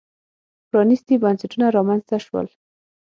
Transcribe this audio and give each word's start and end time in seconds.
پرانېستي 0.69 1.15
بنسټونه 1.23 1.65
رامنځته 1.77 2.17
شول. 2.25 2.47